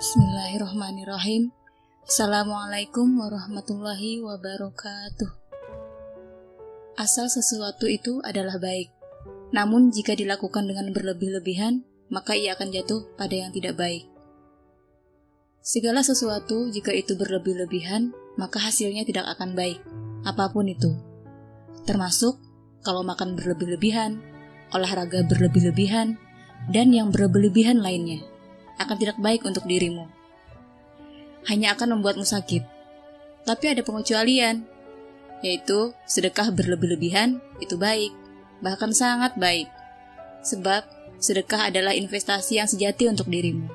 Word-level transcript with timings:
Bismillahirrahmanirrahim. 0.00 1.52
Assalamualaikum 2.08 3.20
warahmatullahi 3.20 4.24
wabarakatuh. 4.24 5.28
Asal 6.96 7.28
sesuatu 7.28 7.84
itu 7.84 8.16
adalah 8.24 8.56
baik. 8.56 8.88
Namun 9.52 9.92
jika 9.92 10.16
dilakukan 10.16 10.72
dengan 10.72 10.96
berlebih-lebihan, 10.96 11.84
maka 12.08 12.32
ia 12.32 12.56
akan 12.56 12.72
jatuh 12.72 13.12
pada 13.20 13.44
yang 13.44 13.52
tidak 13.52 13.76
baik. 13.76 14.08
Segala 15.60 16.00
sesuatu 16.00 16.72
jika 16.72 16.96
itu 16.96 17.12
berlebih-lebihan, 17.20 18.08
maka 18.40 18.56
hasilnya 18.56 19.04
tidak 19.04 19.28
akan 19.36 19.52
baik, 19.52 19.84
apa 20.24 20.48
pun 20.48 20.64
itu. 20.64 20.96
Termasuk 21.84 22.40
kalau 22.80 23.04
makan 23.04 23.36
berlebih-lebihan, 23.36 24.16
olahraga 24.72 25.28
berlebih-lebihan, 25.28 26.16
dan 26.72 26.88
yang 26.88 27.12
berlebih-lebihan 27.12 27.84
lainnya 27.84 28.29
akan 28.80 28.96
tidak 28.96 29.18
baik 29.20 29.44
untuk 29.44 29.68
dirimu. 29.68 30.08
Hanya 31.44 31.76
akan 31.76 32.00
membuatmu 32.00 32.24
sakit. 32.24 32.64
Tapi 33.44 33.64
ada 33.68 33.84
pengecualian, 33.84 34.64
yaitu 35.44 35.92
sedekah 36.08 36.52
berlebih-lebihan 36.52 37.40
itu 37.60 37.76
baik, 37.76 38.12
bahkan 38.64 38.92
sangat 38.92 39.36
baik. 39.36 39.68
Sebab 40.44 40.84
sedekah 41.20 41.68
adalah 41.68 41.92
investasi 41.92 42.60
yang 42.60 42.68
sejati 42.68 43.08
untuk 43.08 43.28
dirimu. 43.28 43.68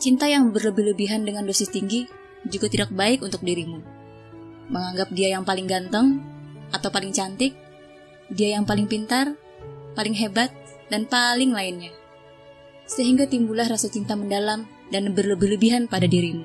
Cinta 0.00 0.24
yang 0.24 0.48
berlebih-lebihan 0.48 1.20
dengan 1.20 1.44
dosis 1.44 1.68
tinggi 1.68 2.08
juga 2.48 2.72
tidak 2.72 2.88
baik 2.92 3.20
untuk 3.20 3.44
dirimu. 3.44 3.84
Menganggap 4.72 5.12
dia 5.12 5.36
yang 5.36 5.44
paling 5.44 5.68
ganteng 5.68 6.24
atau 6.72 6.88
paling 6.88 7.12
cantik, 7.12 7.52
dia 8.32 8.56
yang 8.56 8.64
paling 8.64 8.88
pintar, 8.88 9.36
paling 9.92 10.16
hebat, 10.16 10.48
dan 10.88 11.04
paling 11.04 11.52
lainnya 11.52 11.99
sehingga 12.90 13.30
timbullah 13.30 13.70
rasa 13.70 13.86
cinta 13.86 14.18
mendalam 14.18 14.66
dan 14.90 15.14
berlebih-lebihan 15.14 15.86
pada 15.86 16.10
dirimu. 16.10 16.42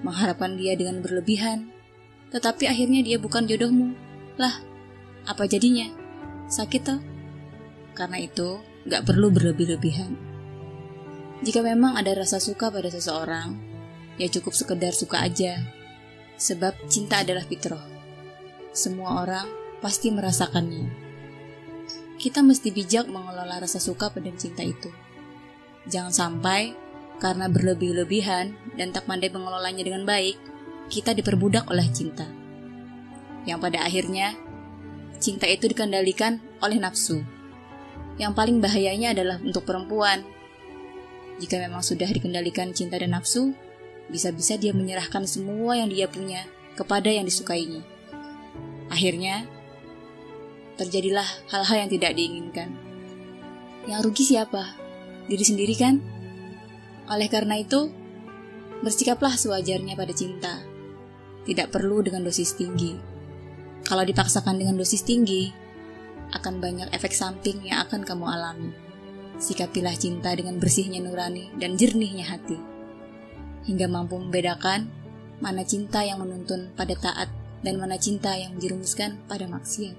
Mengharapkan 0.00 0.56
dia 0.56 0.72
dengan 0.80 1.04
berlebihan, 1.04 1.68
tetapi 2.32 2.64
akhirnya 2.64 3.04
dia 3.04 3.20
bukan 3.20 3.44
jodohmu. 3.44 3.92
Lah, 4.40 4.64
apa 5.28 5.44
jadinya? 5.44 5.92
Sakit 6.48 6.82
toh? 6.88 7.00
Karena 7.92 8.16
itu, 8.24 8.64
gak 8.88 9.04
perlu 9.04 9.28
berlebih-lebihan. 9.28 10.16
Jika 11.44 11.60
memang 11.60 12.00
ada 12.00 12.16
rasa 12.16 12.40
suka 12.40 12.72
pada 12.72 12.88
seseorang, 12.88 13.60
ya 14.16 14.32
cukup 14.32 14.56
sekedar 14.56 14.96
suka 14.96 15.20
aja. 15.20 15.60
Sebab 16.40 16.88
cinta 16.88 17.20
adalah 17.20 17.44
fitrah. 17.44 17.84
Semua 18.72 19.24
orang 19.24 19.48
pasti 19.84 20.08
merasakannya. 20.08 21.04
Kita 22.16 22.40
mesti 22.40 22.72
bijak 22.72 23.12
mengelola 23.12 23.60
rasa 23.60 23.76
suka 23.76 24.08
pada 24.08 24.32
cinta 24.32 24.64
itu. 24.64 24.88
Jangan 25.86 26.12
sampai 26.12 26.74
karena 27.16 27.48
berlebih-lebihan 27.48 28.52
dan 28.76 28.92
tak 28.92 29.08
pandai 29.08 29.32
mengelolanya 29.32 29.80
dengan 29.86 30.04
baik, 30.04 30.36
kita 30.92 31.16
diperbudak 31.16 31.66
oleh 31.70 31.86
cinta. 31.90 32.26
Yang 33.46 33.58
pada 33.62 33.78
akhirnya, 33.86 34.34
cinta 35.22 35.46
itu 35.46 35.70
dikendalikan 35.70 36.42
oleh 36.60 36.76
nafsu. 36.82 37.22
Yang 38.18 38.32
paling 38.34 38.58
bahayanya 38.58 39.14
adalah 39.14 39.36
untuk 39.40 39.64
perempuan. 39.64 40.24
Jika 41.36 41.60
memang 41.60 41.84
sudah 41.84 42.08
dikendalikan 42.08 42.72
cinta 42.72 42.96
dan 42.96 43.12
nafsu, 43.12 43.52
bisa-bisa 44.08 44.56
dia 44.56 44.72
menyerahkan 44.72 45.24
semua 45.28 45.76
yang 45.76 45.92
dia 45.92 46.08
punya 46.08 46.48
kepada 46.74 47.12
yang 47.12 47.28
disukainya. 47.28 47.84
Akhirnya, 48.88 49.44
terjadilah 50.80 51.26
hal-hal 51.50 51.86
yang 51.86 51.90
tidak 51.90 52.12
diinginkan. 52.14 52.70
Yang 53.86 54.00
rugi 54.10 54.24
siapa? 54.34 54.85
Diri 55.26 55.44
sendiri 55.44 55.74
kan? 55.74 55.98
Oleh 57.06 57.30
karena 57.30 57.58
itu, 57.58 57.90
bersikaplah 58.82 59.34
sewajarnya 59.34 59.94
pada 59.94 60.14
cinta. 60.14 60.62
Tidak 61.46 61.70
perlu 61.70 62.02
dengan 62.02 62.26
dosis 62.26 62.58
tinggi. 62.58 62.98
Kalau 63.86 64.02
dipaksakan 64.02 64.58
dengan 64.58 64.74
dosis 64.74 65.06
tinggi, 65.06 65.54
akan 66.34 66.58
banyak 66.58 66.90
efek 66.90 67.14
samping 67.14 67.62
yang 67.62 67.86
akan 67.86 68.02
kamu 68.02 68.26
alami. 68.26 68.70
Sikapilah 69.38 69.94
cinta 69.94 70.34
dengan 70.34 70.58
bersihnya 70.58 70.98
nurani 70.98 71.54
dan 71.60 71.78
jernihnya 71.78 72.26
hati. 72.26 72.58
Hingga 73.70 73.86
mampu 73.86 74.18
membedakan 74.18 74.90
mana 75.38 75.62
cinta 75.62 76.02
yang 76.02 76.18
menuntun 76.24 76.72
pada 76.74 76.96
taat 76.96 77.28
dan 77.60 77.76
mana 77.76 78.00
cinta 78.00 78.32
yang 78.34 78.56
menjerumuskan 78.56 79.20
pada 79.28 79.44
maksiat. 79.46 79.94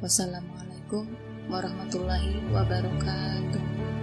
Wassalamualaikum 0.00 1.04
warahmatullahi 1.50 2.38
wabarakatuh. 2.54 3.99